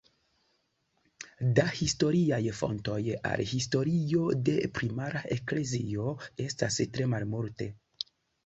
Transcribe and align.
Da 1.59 1.65
historiaj 1.79 2.39
fontoj 2.61 2.97
al 3.33 3.43
historio 3.51 4.25
de 4.49 4.57
primara 4.79 5.23
eklezio 5.39 6.17
estas 6.47 6.83
tre 6.97 7.11
malmulte. 7.17 7.73